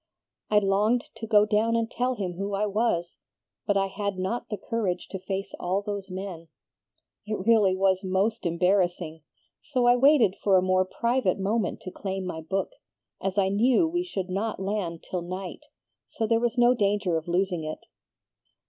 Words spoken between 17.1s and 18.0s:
of losing it.